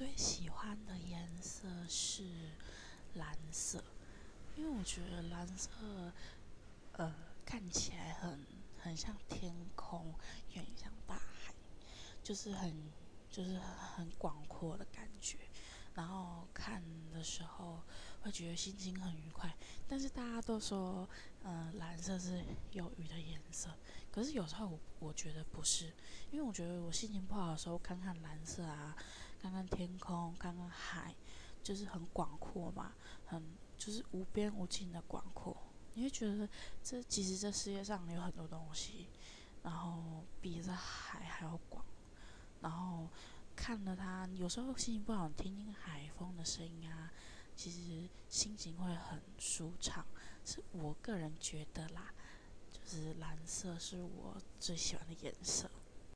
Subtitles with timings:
[0.00, 2.24] 最喜欢的颜色是
[3.16, 3.84] 蓝色，
[4.56, 5.70] 因为我觉得蓝色，
[6.92, 7.14] 呃，
[7.44, 8.46] 看起来很
[8.78, 10.14] 很像天空，
[10.54, 11.52] 也很像大海，
[12.22, 12.90] 就是很
[13.30, 15.36] 就是很广阔的感觉。
[15.92, 16.82] 然后看
[17.12, 17.82] 的时候
[18.22, 19.54] 会觉得心情很愉快。
[19.86, 21.06] 但是大家都说，
[21.42, 22.42] 嗯，蓝色是
[22.72, 23.68] 忧郁的颜色。
[24.10, 25.92] 可是有时候我我觉得不是，
[26.30, 28.96] 因为我觉得我心情不好的时候看看蓝色啊。
[29.40, 31.14] 看看天空，看看海，
[31.62, 32.92] 就是很广阔嘛，
[33.26, 33.42] 很
[33.78, 35.56] 就是无边无尽的广阔。
[35.94, 36.48] 你会觉得
[36.82, 39.08] 这其实这世界上有很多东西，
[39.62, 41.84] 然后比这海还要广。
[42.60, 43.08] 然后
[43.56, 47.10] 看了它，有时候心情不好，听听海风的声音啊，
[47.56, 50.04] 其实心情会很舒畅。
[50.44, 52.12] 是我个人觉得啦，
[52.70, 55.70] 就是蓝色是我最喜欢的颜色。